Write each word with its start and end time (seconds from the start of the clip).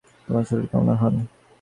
তোমার 0.27 0.43
শরীর 0.49 0.65
কেমন 0.71 0.87
এখন? 0.95 1.13